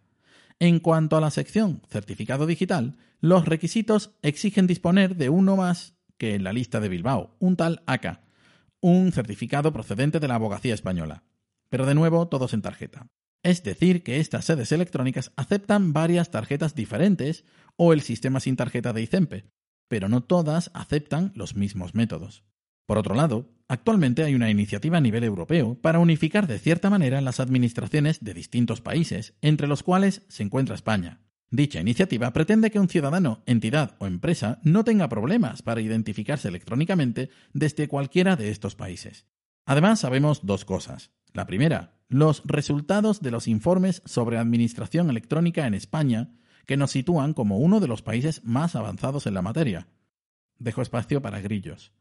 En 0.61 0.79
cuanto 0.79 1.17
a 1.17 1.21
la 1.21 1.33
sección 1.33 1.83
certificado 1.89 2.47
digital, 2.47 2.97
los 3.21 3.47
requisitos 3.47 4.13
exigen 4.23 4.69
disponer 4.69 5.17
de 5.17 5.29
uno 5.29 5.57
más 5.57 5.96
que 6.19 6.35
en 6.35 6.45
la 6.45 6.53
lista 6.53 6.81
de 6.81 6.89
Bilbao, 6.89 7.37
un 7.39 7.57
tal 7.57 7.83
ACA, 7.87 8.23
un 8.81 9.13
certificado 9.13 9.73
procedente 9.73 10.21
de 10.21 10.29
la 10.29 10.37
abogacía 10.37 10.75
española. 10.75 11.25
Pero 11.69 11.87
de 11.87 11.95
nuevo, 11.95 12.29
todos 12.29 12.55
en 12.55 12.63
tarjeta. 12.63 13.09
Es 13.43 13.63
decir, 13.63 14.03
que 14.03 14.19
estas 14.19 14.45
sedes 14.45 14.73
electrónicas 14.73 15.33
aceptan 15.37 15.93
varias 15.93 16.31
tarjetas 16.31 16.75
diferentes 16.75 17.45
o 17.77 17.93
el 17.93 18.01
sistema 18.01 18.41
sin 18.41 18.57
tarjeta 18.57 18.93
de 18.93 19.03
ICEMPE, 19.03 19.45
pero 19.89 20.09
no 20.09 20.23
todas 20.23 20.71
aceptan 20.75 21.33
los 21.35 21.55
mismos 21.55 21.95
métodos. 21.95 22.45
Por 22.87 22.99
otro 22.99 23.15
lado, 23.15 23.51
actualmente 23.69 24.23
hay 24.23 24.35
una 24.35 24.51
iniciativa 24.51 24.99
a 24.99 25.01
nivel 25.01 25.25
europeo 25.25 25.77
para 25.81 25.99
unificar 25.99 26.47
de 26.47 26.59
cierta 26.59 26.91
manera 26.91 27.21
las 27.21 27.41
administraciones 27.41 28.23
de 28.23 28.35
distintos 28.35 28.81
países, 28.81 29.35
entre 29.43 29.67
los 29.67 29.83
cuales 29.83 30.23
se 30.29 30.45
encuentra 30.45 30.75
España. 30.75 31.21
Dicha 31.51 31.81
iniciativa 31.81 32.33
pretende 32.33 32.71
que 32.71 32.81
un 32.81 32.89
ciudadano, 32.89 33.43
entidad 33.47 33.95
o 33.99 34.07
empresa 34.07 34.59
no 34.65 34.83
tenga 34.83 35.09
problemas 35.09 35.63
para 35.63 35.81
identificarse 35.81 36.49
electrónicamente 36.49 37.31
desde 37.53 37.87
cualquiera 37.87 38.35
de 38.37 38.51
estos 38.51 38.75
países. 38.75 39.27
Además, 39.65 40.01
sabemos 40.01 40.45
dos 40.45 40.65
cosas. 40.65 41.13
La 41.33 41.47
primera, 41.47 42.01
los 42.09 42.43
resultados 42.45 43.21
de 43.21 43.31
los 43.31 43.47
informes 43.47 44.03
sobre 44.05 44.39
administración 44.39 45.09
electrónica 45.11 45.67
en 45.67 45.75
España, 45.75 46.31
que 46.67 46.77
nos 46.77 46.91
sitúan 46.91 47.33
como 47.33 47.59
uno 47.59 47.79
de 47.79 47.89
los 47.89 48.03
países 48.03 48.43
más 48.45 48.75
avanzados 48.75 49.27
en 49.27 49.35
la 49.35 49.43
materia. 49.43 49.89
Dejo 50.59 50.83
espacio 50.83 51.23
para 51.23 51.41
grillos. 51.41 51.93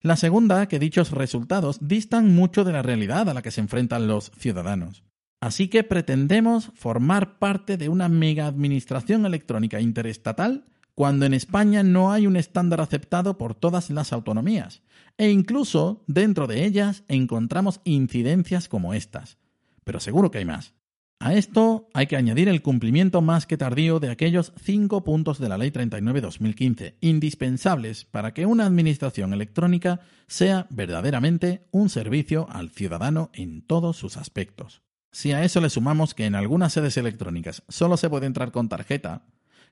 La 0.00 0.16
segunda, 0.16 0.68
que 0.68 0.78
dichos 0.78 1.10
resultados 1.10 1.78
distan 1.80 2.32
mucho 2.32 2.62
de 2.62 2.72
la 2.72 2.82
realidad 2.82 3.28
a 3.28 3.34
la 3.34 3.42
que 3.42 3.50
se 3.50 3.60
enfrentan 3.60 4.06
los 4.06 4.30
ciudadanos. 4.38 5.02
Así 5.40 5.68
que 5.68 5.84
pretendemos 5.84 6.72
formar 6.74 7.38
parte 7.38 7.76
de 7.76 7.88
una 7.88 8.08
mega 8.08 8.46
administración 8.46 9.24
electrónica 9.24 9.80
interestatal 9.80 10.64
cuando 10.94 11.26
en 11.26 11.34
España 11.34 11.84
no 11.84 12.10
hay 12.10 12.26
un 12.26 12.36
estándar 12.36 12.80
aceptado 12.80 13.38
por 13.38 13.54
todas 13.54 13.88
las 13.90 14.12
autonomías, 14.12 14.82
e 15.16 15.30
incluso 15.30 16.02
dentro 16.08 16.48
de 16.48 16.64
ellas 16.64 17.04
encontramos 17.06 17.80
incidencias 17.84 18.68
como 18.68 18.94
estas. 18.94 19.38
Pero 19.84 20.00
seguro 20.00 20.32
que 20.32 20.38
hay 20.38 20.44
más. 20.44 20.74
A 21.20 21.34
esto 21.34 21.88
hay 21.94 22.08
que 22.08 22.16
añadir 22.16 22.48
el 22.48 22.62
cumplimiento 22.62 23.22
más 23.22 23.46
que 23.46 23.56
tardío 23.56 24.00
de 24.00 24.10
aquellos 24.10 24.52
cinco 24.60 25.04
puntos 25.04 25.38
de 25.38 25.48
la 25.48 25.58
Ley 25.58 25.70
39-2015, 25.70 26.94
indispensables 27.00 28.04
para 28.04 28.34
que 28.34 28.46
una 28.46 28.66
administración 28.66 29.32
electrónica 29.32 30.00
sea 30.26 30.66
verdaderamente 30.70 31.66
un 31.70 31.90
servicio 31.90 32.48
al 32.50 32.70
ciudadano 32.70 33.30
en 33.34 33.62
todos 33.62 33.96
sus 33.96 34.16
aspectos. 34.16 34.82
Si 35.18 35.32
a 35.32 35.42
eso 35.42 35.60
le 35.60 35.68
sumamos 35.68 36.14
que 36.14 36.26
en 36.26 36.36
algunas 36.36 36.72
sedes 36.72 36.96
electrónicas 36.96 37.64
solo 37.68 37.96
se 37.96 38.08
puede 38.08 38.26
entrar 38.26 38.52
con 38.52 38.68
tarjeta, 38.68 39.24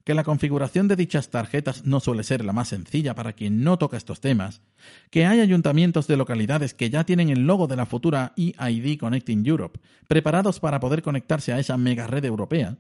que 0.03 0.13
la 0.13 0.25
configuración 0.25 0.89
de 0.89 0.97
dichas 0.97 1.31
tarjetas 1.31 1.87
no 1.87 2.01
suele 2.01 2.25
ser 2.25 2.45
la 2.45 2.53
más 2.53 2.67
sencilla 2.67 3.15
para 3.15 3.33
quien 3.33 3.63
no 3.63 3.79
toca 3.79 3.97
estos 3.97 4.21
temas, 4.21 4.61
que 5.09 5.25
hay 5.25 5.39
ayuntamientos 5.39 6.09
de 6.09 6.17
localidades 6.17 6.75
que 6.75 6.91
ya 6.91 7.05
tienen 7.05 7.29
el 7.31 7.47
logo 7.47 7.69
de 7.69 7.77
la 7.77 7.87
futura 7.87 8.33
EID 8.37 8.99
Connecting 8.99 9.47
Europe 9.47 9.79
preparados 10.09 10.59
para 10.59 10.81
poder 10.81 11.03
conectarse 11.03 11.53
a 11.53 11.61
esa 11.61 11.77
mega 11.77 12.09
red 12.09 12.25
europea, 12.25 12.79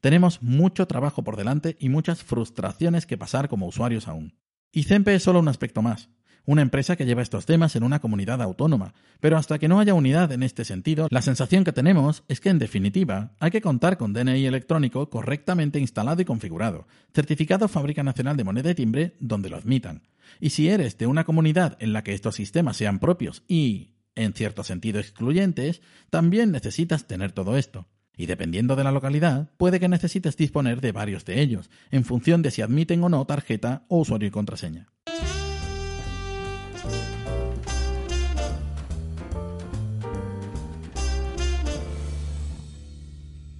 tenemos 0.00 0.40
mucho 0.44 0.86
trabajo 0.86 1.24
por 1.24 1.34
delante 1.34 1.76
y 1.80 1.88
muchas 1.88 2.22
frustraciones 2.22 3.04
que 3.04 3.18
pasar 3.18 3.48
como 3.48 3.66
usuarios 3.66 4.06
aún. 4.06 4.36
Y 4.70 4.84
CEMPE 4.84 5.16
es 5.16 5.24
solo 5.24 5.40
un 5.40 5.48
aspecto 5.48 5.82
más 5.82 6.08
una 6.46 6.62
empresa 6.62 6.96
que 6.96 7.04
lleva 7.04 7.22
estos 7.22 7.44
temas 7.44 7.76
en 7.76 7.82
una 7.82 8.00
comunidad 8.00 8.40
autónoma, 8.40 8.94
pero 9.20 9.36
hasta 9.36 9.58
que 9.58 9.68
no 9.68 9.80
haya 9.80 9.94
unidad 9.94 10.32
en 10.32 10.42
este 10.42 10.64
sentido, 10.64 11.08
la 11.10 11.20
sensación 11.20 11.64
que 11.64 11.72
tenemos 11.72 12.22
es 12.28 12.40
que 12.40 12.48
en 12.48 12.58
definitiva 12.58 13.32
hay 13.40 13.50
que 13.50 13.60
contar 13.60 13.98
con 13.98 14.12
DNI 14.12 14.46
electrónico 14.46 15.10
correctamente 15.10 15.80
instalado 15.80 16.22
y 16.22 16.24
configurado, 16.24 16.86
certificado 17.12 17.68
Fábrica 17.68 18.02
Nacional 18.02 18.36
de 18.36 18.44
Moneda 18.44 18.70
y 18.70 18.74
Timbre 18.74 19.16
donde 19.18 19.50
lo 19.50 19.56
admitan. 19.56 20.02
Y 20.40 20.50
si 20.50 20.68
eres 20.68 20.96
de 20.98 21.06
una 21.06 21.24
comunidad 21.24 21.76
en 21.80 21.92
la 21.92 22.02
que 22.02 22.14
estos 22.14 22.36
sistemas 22.36 22.76
sean 22.76 22.98
propios 22.98 23.42
y, 23.48 23.94
en 24.14 24.32
cierto 24.32 24.64
sentido, 24.64 25.00
excluyentes, 25.00 25.82
también 26.10 26.52
necesitas 26.52 27.06
tener 27.06 27.32
todo 27.32 27.56
esto. 27.56 27.86
Y 28.16 28.26
dependiendo 28.26 28.76
de 28.76 28.84
la 28.84 28.92
localidad, 28.92 29.50
puede 29.58 29.78
que 29.78 29.88
necesites 29.88 30.36
disponer 30.36 30.80
de 30.80 30.92
varios 30.92 31.24
de 31.24 31.42
ellos, 31.42 31.70
en 31.90 32.04
función 32.04 32.40
de 32.42 32.50
si 32.50 32.62
admiten 32.62 33.04
o 33.04 33.08
no 33.08 33.24
tarjeta 33.26 33.84
o 33.88 33.98
usuario 33.98 34.28
y 34.28 34.30
contraseña. 34.30 34.88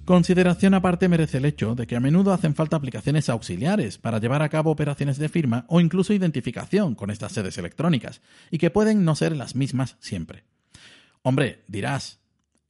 Consideración 0.07 0.73
aparte 0.73 1.09
merece 1.09 1.39
el 1.39 1.43
hecho 1.43 1.75
de 1.75 1.85
que 1.85 1.97
a 1.97 1.99
menudo 1.99 2.31
hacen 2.31 2.55
falta 2.55 2.77
aplicaciones 2.77 3.27
auxiliares 3.27 3.97
para 3.97 4.19
llevar 4.19 4.41
a 4.41 4.47
cabo 4.47 4.71
operaciones 4.71 5.17
de 5.17 5.27
firma 5.27 5.65
o 5.67 5.81
incluso 5.81 6.13
identificación 6.13 6.95
con 6.95 7.11
estas 7.11 7.33
sedes 7.33 7.57
electrónicas, 7.57 8.21
y 8.49 8.57
que 8.57 8.69
pueden 8.69 9.03
no 9.03 9.15
ser 9.15 9.35
las 9.35 9.53
mismas 9.53 9.97
siempre. 9.99 10.45
Hombre, 11.23 11.65
dirás, 11.67 12.21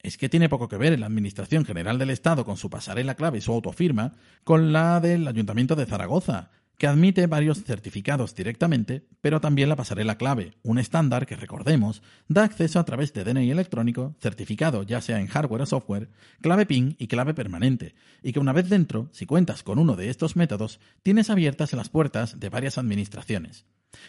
es 0.02 0.18
que 0.18 0.28
tiene 0.28 0.48
poco 0.48 0.68
que 0.68 0.78
ver 0.78 0.98
la 0.98 1.06
Administración 1.06 1.64
General 1.64 1.96
del 1.96 2.10
Estado 2.10 2.44
con 2.44 2.56
su 2.56 2.70
pasarela 2.70 3.14
clave 3.14 3.38
y 3.38 3.40
su 3.40 3.52
autofirma 3.52 4.14
con 4.42 4.72
la 4.72 4.98
del 4.98 5.28
Ayuntamiento 5.28 5.76
de 5.76 5.86
Zaragoza, 5.86 6.50
que 6.78 6.86
admite 6.86 7.26
varios 7.26 7.64
certificados 7.64 8.34
directamente, 8.34 9.04
pero 9.20 9.40
también 9.40 9.68
la 9.68 9.76
pasarela 9.76 10.16
clave, 10.16 10.54
un 10.62 10.78
estándar 10.78 11.26
que, 11.26 11.36
recordemos, 11.36 12.02
da 12.28 12.44
acceso 12.44 12.78
a 12.78 12.84
través 12.84 13.12
de 13.12 13.24
DNI 13.24 13.50
electrónico, 13.50 14.14
certificado 14.20 14.84
ya 14.84 15.00
sea 15.00 15.20
en 15.20 15.26
hardware 15.26 15.62
o 15.62 15.66
software, 15.66 16.08
clave 16.40 16.66
PIN 16.66 16.94
y 16.98 17.08
clave 17.08 17.34
permanente, 17.34 17.96
y 18.22 18.32
que 18.32 18.38
una 18.38 18.52
vez 18.52 18.68
dentro, 18.68 19.08
si 19.12 19.26
cuentas 19.26 19.64
con 19.64 19.80
uno 19.80 19.96
de 19.96 20.08
estos 20.08 20.36
métodos, 20.36 20.78
tienes 21.02 21.30
abiertas 21.30 21.72
las 21.72 21.88
puertas 21.88 22.38
de 22.38 22.48
varias 22.48 22.78
administraciones. 22.78 23.66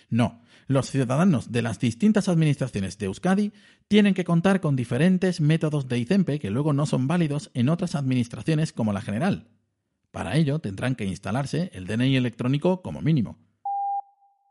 No, 0.10 0.42
los 0.68 0.92
ciudadanos 0.92 1.52
de 1.52 1.64
las 1.64 1.80
distintas 1.80 2.30
administraciones 2.30 3.00
de 3.00 3.08
Euskadi 3.08 3.52
tienen 3.88 4.14
que 4.14 4.26
contar 4.26 4.62
con 4.62 4.76
diferentes 4.76 5.42
métodos 5.42 5.88
de 5.88 5.98
ICEMPE 5.98 6.40
que 6.40 6.52
luego 6.52 6.74
no 6.74 6.86
son 6.86 7.08
válidos 7.08 7.50
en 7.56 7.70
otras 7.70 7.96
administraciones 7.96 8.74
como 8.74 8.94
la 8.94 9.02
general, 9.02 9.48
para 10.12 10.36
ello 10.38 10.60
tendrán 10.60 10.96
que 10.96 11.06
instalarse 11.06 11.70
el 11.74 11.88
DNI 11.88 12.16
electrónico 12.16 12.82
como 12.82 13.01
mínimo. 13.01 13.38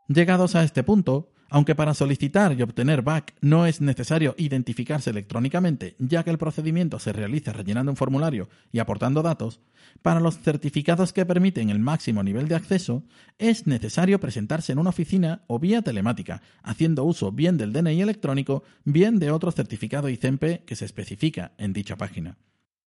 Llegados 0.07 0.55
a 0.55 0.63
este 0.63 0.83
punto, 0.83 1.31
aunque 1.51 1.75
para 1.75 1.93
solicitar 1.93 2.57
y 2.57 2.61
obtener 2.61 3.01
BAC 3.01 3.35
no 3.41 3.65
es 3.65 3.81
necesario 3.81 4.35
identificarse 4.37 5.09
electrónicamente, 5.09 5.95
ya 5.99 6.23
que 6.23 6.29
el 6.29 6.37
procedimiento 6.37 6.99
se 6.99 7.11
realiza 7.11 7.53
rellenando 7.53 7.91
un 7.91 7.95
formulario 7.95 8.49
y 8.71 8.79
aportando 8.79 9.21
datos, 9.21 9.59
para 10.01 10.19
los 10.19 10.39
certificados 10.39 11.11
que 11.11 11.25
permiten 11.25 11.69
el 11.69 11.79
máximo 11.79 12.23
nivel 12.23 12.47
de 12.47 12.55
acceso, 12.55 13.03
es 13.39 13.65
necesario 13.67 14.19
presentarse 14.19 14.71
en 14.71 14.79
una 14.79 14.91
oficina 14.91 15.43
o 15.47 15.59
vía 15.59 15.81
telemática, 15.81 16.41
haciendo 16.61 17.03
uso 17.03 17.31
bien 17.31 17.57
del 17.57 17.73
DNI 17.73 18.01
electrónico, 18.01 18.63
bien 18.83 19.19
de 19.19 19.31
otro 19.31 19.51
certificado 19.51 20.09
ICEMPE 20.09 20.63
que 20.65 20.75
se 20.75 20.85
especifica 20.85 21.53
en 21.57 21.73
dicha 21.73 21.97
página. 21.97 22.37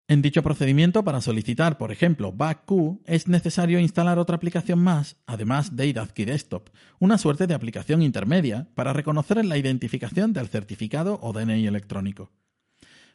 En 0.07 0.21
dicho 0.21 0.43
procedimiento, 0.43 1.03
para 1.03 1.19
solicitar, 1.19 1.79
por 1.79 1.91
ejemplo, 1.91 2.31
BackQ, 2.31 3.01
es 3.05 3.27
necesario 3.27 3.79
instalar 3.79 4.19
otra 4.19 4.35
aplicación 4.35 4.77
más, 4.77 5.17
además 5.25 5.75
de 5.75 5.87
IDAZKI 5.87 6.25
Desktop, 6.25 6.69
una 6.99 7.17
suerte 7.17 7.47
de 7.47 7.55
aplicación 7.55 8.03
intermedia 8.03 8.67
para 8.75 8.93
reconocer 8.93 9.43
la 9.43 9.57
identificación 9.57 10.31
del 10.31 10.47
certificado 10.47 11.17
o 11.23 11.33
DNI 11.33 11.65
electrónico. 11.65 12.29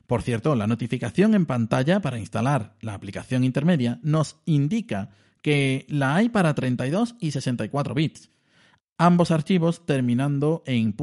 Por 0.08 0.22
cierto, 0.22 0.56
la 0.56 0.66
notificación 0.66 1.34
en 1.34 1.46
pantalla 1.46 2.00
para 2.00 2.18
instalar 2.18 2.74
la 2.80 2.94
aplicación 2.94 3.44
intermedia 3.44 4.00
nos 4.02 4.38
indica 4.44 5.10
que 5.42 5.86
la 5.88 6.16
hay 6.16 6.28
para 6.28 6.56
32 6.56 7.14
y 7.20 7.30
64 7.30 7.94
bits, 7.94 8.30
ambos 8.98 9.30
archivos 9.30 9.86
terminando 9.86 10.64
en 10.66 10.96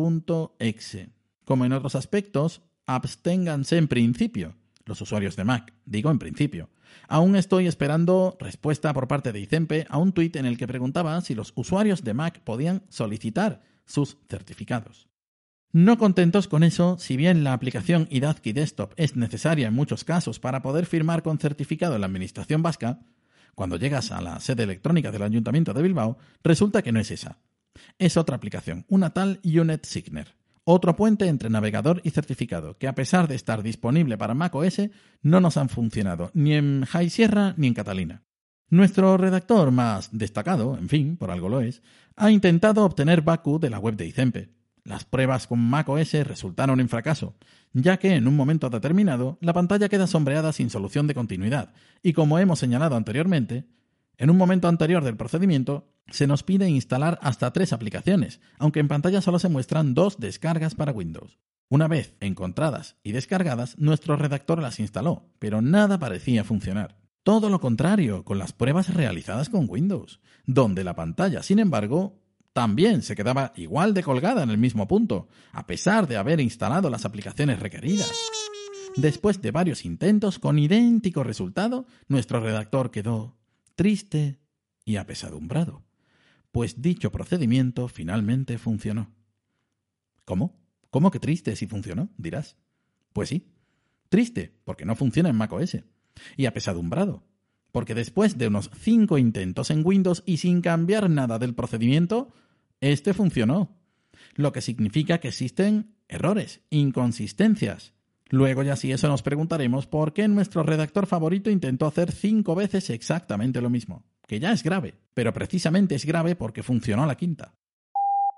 .exe. 0.59 1.11
Como 1.45 1.63
en 1.63 1.71
otros 1.71 1.95
aspectos, 1.95 2.61
absténganse 2.85 3.77
en 3.77 3.87
principio 3.87 4.53
los 4.87 5.01
usuarios 5.01 5.35
de 5.35 5.43
Mac, 5.43 5.73
digo 5.85 6.11
en 6.11 6.19
principio. 6.19 6.69
Aún 7.07 7.35
estoy 7.35 7.67
esperando 7.67 8.37
respuesta 8.39 8.93
por 8.93 9.07
parte 9.07 9.31
de 9.31 9.39
ICEMPE 9.39 9.87
a 9.89 9.97
un 9.97 10.13
tuit 10.13 10.35
en 10.35 10.45
el 10.45 10.57
que 10.57 10.67
preguntaba 10.67 11.19
si 11.21 11.35
los 11.35 11.53
usuarios 11.55 12.03
de 12.03 12.13
Mac 12.13 12.41
podían 12.43 12.83
solicitar 12.89 13.61
sus 13.85 14.17
certificados. 14.27 15.07
No 15.71 15.97
contentos 15.97 16.47
con 16.47 16.63
eso, 16.63 16.97
si 16.97 17.17
bien 17.17 17.43
la 17.43 17.53
aplicación 17.53 18.07
IDAZKI 18.09 18.53
Desktop 18.53 18.93
es 18.95 19.15
necesaria 19.15 19.67
en 19.67 19.73
muchos 19.73 20.03
casos 20.03 20.39
para 20.39 20.61
poder 20.61 20.85
firmar 20.85 21.23
con 21.23 21.39
certificado 21.39 21.95
en 21.95 22.01
la 22.01 22.07
Administración 22.07 22.63
Vasca, 22.63 23.01
cuando 23.53 23.75
llegas 23.77 24.11
a 24.11 24.21
la 24.21 24.39
sede 24.39 24.63
electrónica 24.63 25.11
del 25.11 25.23
Ayuntamiento 25.23 25.73
de 25.73 25.81
Bilbao, 25.81 26.17
resulta 26.43 26.81
que 26.81 26.91
no 26.91 26.99
es 26.99 27.11
esa. 27.11 27.39
Es 27.99 28.15
otra 28.17 28.35
aplicación, 28.35 28.85
una 28.87 29.13
tal 29.13 29.39
Unit 29.43 29.83
Signer. 29.85 30.35
Otro 30.69 30.97
puente 30.97 31.29
entre 31.29 31.49
navegador 31.49 32.01
y 32.03 32.09
certificado, 32.09 32.77
que 32.77 32.89
a 32.89 32.93
pesar 32.93 33.29
de 33.29 33.35
estar 33.35 33.63
disponible 33.63 34.17
para 34.17 34.33
macOS, 34.33 34.89
no 35.21 35.39
nos 35.39 35.55
han 35.55 35.69
funcionado 35.69 36.29
ni 36.33 36.55
en 36.55 36.83
High 36.83 37.09
Sierra 37.09 37.53
ni 37.55 37.67
en 37.67 37.73
Catalina. 37.73 38.25
Nuestro 38.69 39.15
redactor 39.15 39.71
más 39.71 40.09
destacado, 40.11 40.77
en 40.77 40.89
fin, 40.89 41.15
por 41.15 41.31
algo 41.31 41.47
lo 41.47 41.61
es, 41.61 41.81
ha 42.17 42.31
intentado 42.31 42.83
obtener 42.83 43.21
Baku 43.21 43.59
de 43.59 43.69
la 43.69 43.79
web 43.79 43.95
de 43.95 44.07
Icempe. 44.07 44.49
Las 44.83 45.05
pruebas 45.05 45.47
con 45.47 45.59
macOS 45.59 46.11
resultaron 46.25 46.81
en 46.81 46.89
fracaso, 46.89 47.37
ya 47.71 47.95
que 47.95 48.15
en 48.15 48.27
un 48.27 48.35
momento 48.35 48.69
determinado 48.69 49.37
la 49.39 49.53
pantalla 49.53 49.87
queda 49.87 50.05
sombreada 50.05 50.51
sin 50.51 50.69
solución 50.69 51.07
de 51.07 51.13
continuidad, 51.13 51.71
y 52.03 52.11
como 52.11 52.39
hemos 52.39 52.59
señalado 52.59 52.97
anteriormente, 52.97 53.69
en 54.17 54.29
un 54.29 54.37
momento 54.37 54.67
anterior 54.67 55.03
del 55.03 55.17
procedimiento 55.17 55.87
se 56.09 56.27
nos 56.27 56.43
pide 56.43 56.69
instalar 56.69 57.19
hasta 57.21 57.51
tres 57.51 57.73
aplicaciones, 57.73 58.39
aunque 58.57 58.79
en 58.79 58.87
pantalla 58.87 59.21
solo 59.21 59.39
se 59.39 59.49
muestran 59.49 59.93
dos 59.93 60.19
descargas 60.19 60.75
para 60.75 60.91
Windows. 60.91 61.37
Una 61.69 61.87
vez 61.87 62.15
encontradas 62.21 62.95
y 63.03 63.11
descargadas, 63.11 63.77
nuestro 63.77 64.15
redactor 64.15 64.61
las 64.61 64.79
instaló, 64.79 65.29
pero 65.37 65.61
nada 65.61 65.99
parecía 65.99 66.43
funcionar. 66.43 66.97
Todo 67.23 67.49
lo 67.49 67.59
contrario 67.59 68.23
con 68.23 68.39
las 68.39 68.53
pruebas 68.53 68.93
realizadas 68.93 69.49
con 69.49 69.65
Windows, 69.69 70.21
donde 70.45 70.85
la 70.85 70.95
pantalla, 70.95 71.43
sin 71.43 71.59
embargo, 71.59 72.21
también 72.53 73.03
se 73.03 73.15
quedaba 73.15 73.51
igual 73.57 73.93
de 73.93 74.01
colgada 74.01 74.43
en 74.43 74.49
el 74.49 74.57
mismo 74.57 74.87
punto, 74.87 75.27
a 75.51 75.67
pesar 75.67 76.07
de 76.07 76.15
haber 76.15 76.39
instalado 76.39 76.89
las 76.89 77.05
aplicaciones 77.05 77.59
requeridas. 77.59 78.11
Después 78.95 79.41
de 79.41 79.51
varios 79.51 79.85
intentos 79.85 80.39
con 80.39 80.57
idéntico 80.57 81.23
resultado, 81.23 81.85
nuestro 82.07 82.39
redactor 82.39 82.89
quedó 82.89 83.36
triste 83.77 84.39
y 84.85 84.95
apesadumbrado, 84.95 85.83
pues 86.51 86.81
dicho 86.81 87.11
procedimiento 87.11 87.87
finalmente 87.87 88.57
funcionó. 88.57 89.13
¿Cómo? 90.25 90.59
¿Cómo 90.89 91.11
que 91.11 91.19
triste 91.19 91.55
si 91.55 91.67
funcionó? 91.67 92.09
dirás. 92.17 92.57
Pues 93.13 93.29
sí, 93.29 93.53
triste, 94.09 94.59
porque 94.65 94.83
no 94.83 94.95
funciona 94.95 95.29
en 95.29 95.35
macOS. 95.35 95.77
Y 96.35 96.47
apesadumbrado, 96.47 97.23
porque 97.71 97.93
después 97.93 98.39
de 98.39 98.47
unos 98.47 98.71
cinco 98.79 99.19
intentos 99.19 99.69
en 99.69 99.85
Windows 99.85 100.23
y 100.25 100.37
sin 100.37 100.61
cambiar 100.61 101.07
nada 101.11 101.37
del 101.37 101.53
procedimiento, 101.53 102.33
este 102.81 103.13
funcionó, 103.13 103.77
lo 104.33 104.51
que 104.53 104.61
significa 104.61 105.19
que 105.19 105.27
existen 105.27 105.95
errores, 106.07 106.61
inconsistencias. 106.71 107.93
Luego 108.29 108.63
ya 108.63 108.75
si 108.75 108.91
eso 108.91 109.07
nos 109.07 109.21
preguntaremos 109.21 109.87
por 109.87 110.13
qué 110.13 110.27
nuestro 110.27 110.63
redactor 110.63 111.05
favorito 111.07 111.49
intentó 111.49 111.85
hacer 111.85 112.11
cinco 112.11 112.55
veces 112.55 112.89
exactamente 112.89 113.61
lo 113.61 113.69
mismo, 113.69 114.05
que 114.27 114.39
ya 114.39 114.51
es 114.51 114.63
grave, 114.63 114.95
pero 115.13 115.33
precisamente 115.33 115.95
es 115.95 116.05
grave 116.05 116.35
porque 116.35 116.63
funcionó 116.63 117.05
la 117.05 117.15
quinta. 117.15 117.53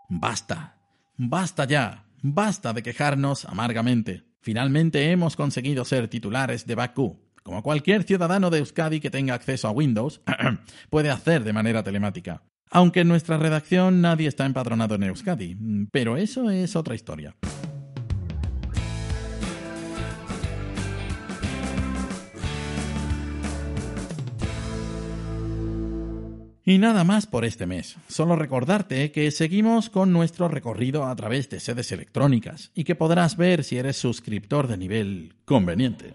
Basta, 0.10 0.78
basta 1.18 1.66
ya, 1.66 2.06
basta 2.22 2.74
de 2.74 2.84
quejarnos 2.84 3.46
amargamente. 3.46 4.24
Finalmente 4.42 5.12
hemos 5.12 5.36
conseguido 5.36 5.86
ser 5.86 6.08
titulares 6.08 6.66
de 6.66 6.76
Bakú, 6.76 7.20
como 7.44 7.64
cualquier 7.64 8.04
ciudadano 8.04 8.50
de 8.50 8.60
Euskadi 8.60 9.00
que 9.00 9.10
tenga 9.10 9.34
acceso 9.34 9.68
a 9.68 9.72
Windows 9.72 10.22
puede 10.90 11.10
hacer 11.10 11.44
de 11.44 11.54
manera 11.54 11.84
telemática. 11.84 12.44
Aunque 12.72 13.00
en 13.00 13.08
nuestra 13.08 13.38
redacción 13.38 14.02
nadie 14.02 14.28
está 14.28 14.46
empadronado 14.46 14.96
en 14.96 15.04
Euskadi, 15.04 15.58
pero 15.92 16.18
eso 16.18 16.52
es 16.52 16.76
otra 16.76 16.94
historia. 16.94 17.36
Y 26.70 26.78
nada 26.78 27.04
más 27.04 27.26
por 27.26 27.46
este 27.46 27.66
mes. 27.66 27.96
Solo 28.10 28.36
recordarte 28.36 29.12
que 29.12 29.32
seguimos 29.32 29.90
con 29.90 30.14
nuestro 30.14 30.48
recorrido 30.48 31.08
a 31.08 31.16
través 31.16 31.50
de 31.50 31.60
sedes 31.60 31.92
electrónicas 31.92 32.70
y 32.76 32.84
que 32.84 32.94
podrás 32.94 33.38
ver 33.38 33.64
si 33.64 33.78
eres 33.78 33.98
suscriptor 33.98 34.68
de 34.68 34.78
nivel 34.78 35.34
conveniente. 35.46 36.14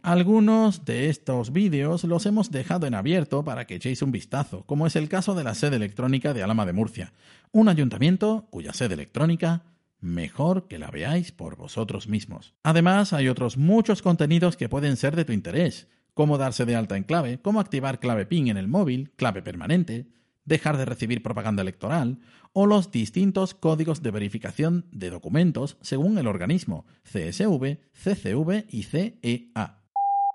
Algunos 0.00 0.86
de 0.86 1.10
estos 1.10 1.52
vídeos 1.52 2.04
los 2.04 2.24
hemos 2.24 2.50
dejado 2.50 2.86
en 2.86 2.94
abierto 2.94 3.44
para 3.44 3.66
que 3.66 3.74
echéis 3.74 4.00
un 4.00 4.12
vistazo, 4.12 4.64
como 4.64 4.86
es 4.86 4.96
el 4.96 5.10
caso 5.10 5.34
de 5.34 5.44
la 5.44 5.54
sede 5.54 5.76
electrónica 5.76 6.32
de 6.32 6.42
Alama 6.42 6.64
de 6.64 6.72
Murcia, 6.72 7.12
un 7.50 7.68
ayuntamiento 7.68 8.46
cuya 8.48 8.72
sede 8.72 8.94
electrónica 8.94 9.64
mejor 10.00 10.68
que 10.68 10.78
la 10.78 10.90
veáis 10.90 11.32
por 11.32 11.56
vosotros 11.56 12.08
mismos. 12.08 12.54
Además, 12.62 13.12
hay 13.12 13.28
otros 13.28 13.58
muchos 13.58 14.00
contenidos 14.00 14.56
que 14.56 14.70
pueden 14.70 14.96
ser 14.96 15.16
de 15.16 15.26
tu 15.26 15.34
interés, 15.34 15.86
cómo 16.14 16.38
darse 16.38 16.64
de 16.64 16.76
alta 16.76 16.96
en 16.96 17.04
clave, 17.04 17.40
cómo 17.40 17.60
activar 17.60 18.00
clave 18.00 18.26
PIN 18.26 18.48
en 18.48 18.56
el 18.56 18.68
móvil, 18.68 19.12
clave 19.16 19.42
permanente, 19.42 20.08
dejar 20.44 20.76
de 20.76 20.84
recibir 20.84 21.22
propaganda 21.22 21.62
electoral 21.62 22.18
o 22.52 22.66
los 22.66 22.90
distintos 22.90 23.54
códigos 23.54 24.02
de 24.02 24.10
verificación 24.10 24.86
de 24.90 25.10
documentos 25.10 25.78
según 25.80 26.18
el 26.18 26.26
organismo 26.26 26.86
CSV, 27.04 27.78
CCV 27.92 28.66
y 28.68 28.82
CEA. 28.82 29.78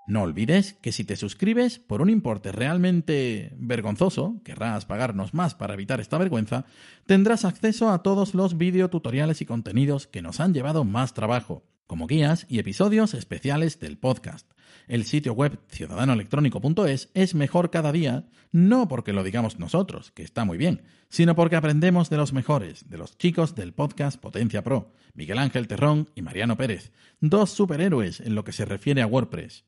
No 0.08 0.22
olvides 0.22 0.74
que 0.82 0.94
si 0.94 1.04
te 1.04 1.18
suscribes 1.18 1.80
por 1.80 2.02
un 2.02 2.10
importe 2.10 2.54
realmente 2.54 3.52
vergonzoso, 3.58 4.42
querrás 4.46 4.86
pagarnos 4.86 5.34
más 5.34 5.54
para 5.54 5.74
evitar 5.74 6.00
esta 6.00 6.18
vergüenza, 6.18 6.64
tendrás 7.06 7.44
acceso 7.44 7.90
a 7.90 8.04
todos 8.04 8.34
los 8.34 8.58
videotutoriales 8.58 9.42
y 9.42 9.46
contenidos 9.46 10.08
que 10.08 10.22
nos 10.22 10.40
han 10.40 10.54
llevado 10.54 10.86
más 10.86 11.14
trabajo, 11.14 11.66
como 11.88 12.06
guías 12.06 12.46
y 12.50 12.60
episodios 12.60 13.14
especiales 13.14 13.80
del 13.80 13.98
podcast. 13.98 14.52
El 14.88 15.04
sitio 15.06 15.34
web 15.34 15.60
ciudadanoelectrónico.es 15.70 17.10
es 17.14 17.36
mejor 17.36 17.72
cada 17.72 17.92
día, 17.92 18.26
no 18.52 18.88
porque 18.88 19.14
lo 19.14 19.24
digamos 19.24 19.60
nosotros, 19.60 20.12
que 20.12 20.24
está 20.24 20.46
muy 20.46 20.58
bien, 20.58 20.84
sino 21.10 21.36
porque 21.36 21.56
aprendemos 21.56 22.10
de 22.10 22.18
los 22.18 22.34
mejores, 22.34 22.90
de 22.90 22.98
los 22.98 23.18
chicos 23.18 23.56
del 23.56 23.74
podcast 23.74 24.20
Potencia 24.20 24.64
Pro, 24.64 24.94
Miguel 25.14 25.40
Ángel 25.40 25.68
Terrón 25.68 26.10
y 26.16 26.22
Mariano 26.22 26.58
Pérez, 26.58 26.92
dos 27.20 27.50
superhéroes 27.50 28.20
en 28.20 28.36
lo 28.36 28.44
que 28.44 28.54
se 28.54 28.66
refiere 28.66 29.02
a 29.02 29.08
WordPress. 29.08 29.66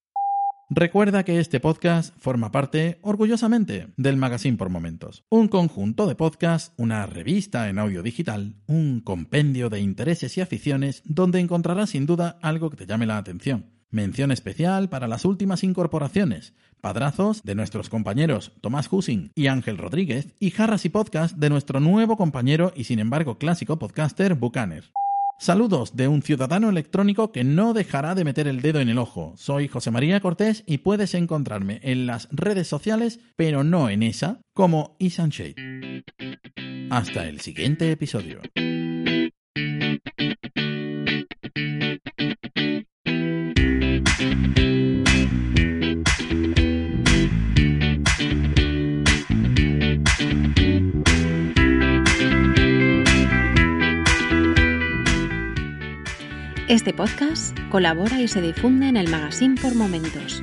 Recuerda 0.72 1.24
que 1.24 1.40
este 1.40 1.60
podcast 1.60 2.16
forma 2.20 2.52
parte, 2.52 3.00
orgullosamente, 3.02 3.88
del 3.98 4.18
Magazine 4.18 4.56
por 4.56 4.70
Momentos, 4.70 5.24
un 5.30 5.48
conjunto 5.48 6.06
de 6.06 6.14
podcasts, 6.14 6.76
una 6.78 7.08
revista 7.08 7.70
en 7.70 7.80
audio 7.80 8.04
digital, 8.04 8.54
un 8.68 9.00
compendio 9.00 9.72
de 9.72 9.80
intereses 9.80 10.38
y 10.38 10.42
aficiones 10.42 11.02
donde 11.06 11.40
encontrarás 11.40 11.90
sin 11.90 12.06
duda 12.06 12.38
algo 12.44 12.70
que 12.70 12.78
te 12.78 12.86
llame 12.86 13.08
la 13.08 13.18
atención. 13.18 13.66
Mención 13.90 14.32
especial 14.32 14.90
para 14.90 15.08
las 15.08 15.26
últimas 15.26 15.64
incorporaciones, 15.64 16.54
padrazos 16.82 17.42
de 17.42 17.56
nuestros 17.56 17.90
compañeros 17.90 18.52
Tomás 18.62 18.90
Husing 18.92 19.32
y 19.34 19.48
Ángel 19.48 19.80
Rodríguez, 19.80 20.36
y 20.40 20.52
jarras 20.52 20.86
y 20.86 20.90
podcast 20.90 21.36
de 21.36 21.50
nuestro 21.50 21.80
nuevo 21.80 22.16
compañero 22.16 22.74
y 22.76 22.84
sin 22.84 23.00
embargo 23.00 23.40
clásico 23.40 23.80
podcaster 23.80 24.36
Bucaner. 24.36 24.92
Saludos 25.40 25.96
de 25.96 26.10
un 26.10 26.22
ciudadano 26.22 26.70
electrónico 26.70 27.32
que 27.32 27.46
no 27.46 27.74
dejará 27.74 28.14
de 28.14 28.26
meter 28.26 28.50
el 28.50 28.60
dedo 28.60 28.82
en 28.82 28.90
el 28.90 28.98
ojo. 28.98 29.34
Soy 29.38 29.70
José 29.70 29.90
María 29.90 30.20
Cortés 30.20 30.66
y 30.68 30.80
puedes 30.80 31.14
encontrarme 31.14 31.80
en 31.82 32.06
las 32.06 32.28
redes 32.30 32.68
sociales, 32.68 33.22
pero 33.38 33.64
no 33.64 33.90
en 33.90 34.04
esa, 34.04 34.42
como 34.54 34.98
Isanshade. 35.00 36.04
Hasta 36.90 37.26
el 37.30 37.40
siguiente 37.40 37.90
episodio. 37.90 38.42
Este 56.80 56.94
podcast 56.94 57.60
colabora 57.72 58.22
y 58.22 58.30
se 58.30 58.42
difunde 58.42 58.88
en 58.88 58.96
el 58.96 59.10
Magazine 59.10 59.60
por 59.62 59.76
Momentos. 59.76 60.42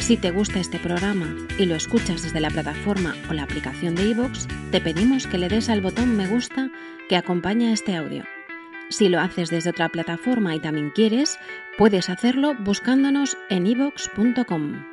Si 0.00 0.18
te 0.18 0.30
gusta 0.30 0.60
este 0.60 0.78
programa 0.78 1.34
y 1.58 1.64
lo 1.64 1.74
escuchas 1.74 2.22
desde 2.22 2.40
la 2.40 2.50
plataforma 2.50 3.16
o 3.30 3.32
la 3.32 3.44
aplicación 3.44 3.94
de 3.94 4.02
iVoox, 4.10 4.48
te 4.70 4.82
pedimos 4.82 5.26
que 5.26 5.38
le 5.38 5.48
des 5.48 5.70
al 5.70 5.80
botón 5.80 6.14
me 6.14 6.26
gusta 6.26 6.68
que 7.08 7.16
acompaña 7.16 7.72
este 7.72 7.96
audio. 7.96 8.24
Si 8.90 9.08
lo 9.08 9.18
haces 9.18 9.48
desde 9.48 9.70
otra 9.70 9.88
plataforma 9.88 10.54
y 10.54 10.60
también 10.60 10.90
quieres, 10.90 11.38
puedes 11.78 12.10
hacerlo 12.10 12.54
buscándonos 12.54 13.38
en 13.48 13.66
iVoox.com. 13.66 14.91